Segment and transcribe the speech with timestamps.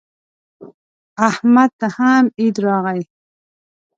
[1.29, 3.01] احمد ته هم عید راغی.